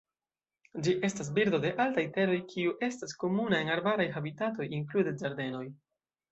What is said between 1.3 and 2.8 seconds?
birdo de altaj teroj kiu